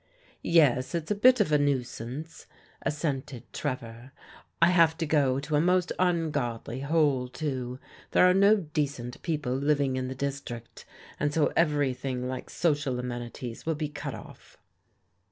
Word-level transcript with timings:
"Yes, 0.61 0.95
it's 0.95 1.11
a 1.11 1.13
bit 1.13 1.39
of 1.39 1.51
a 1.51 1.59
nuisance," 1.59 2.47
assented 2.81 3.43
Trevor," 3.53 4.13
I 4.59 4.71
have 4.71 4.97
to 4.97 5.05
go 5.05 5.39
to 5.39 5.55
a 5.55 5.61
most 5.61 5.91
ungodly 5.99 6.79
hole, 6.79 7.27
too. 7.27 7.77
There 8.09 8.27
are 8.27 8.33
no 8.33 8.55
decent 8.55 9.21
people 9.21 9.53
living 9.53 9.97
in 9.97 10.07
the 10.07 10.15
district, 10.15 10.85
and 11.19 11.31
so 11.31 11.53
everything 11.55 12.27
like 12.27 12.49
social 12.49 12.97
amenities 12.99 13.67
will 13.67 13.75
be 13.75 13.89
cut 13.89 14.15
off." 14.15 14.57